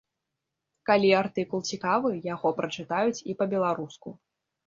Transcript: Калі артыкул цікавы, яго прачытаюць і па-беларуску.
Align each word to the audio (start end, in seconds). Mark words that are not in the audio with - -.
Калі 0.89 1.09
артыкул 1.17 1.59
цікавы, 1.75 2.11
яго 2.33 2.51
прачытаюць 2.61 3.23
і 3.35 3.35
па-беларуску. 3.43 4.09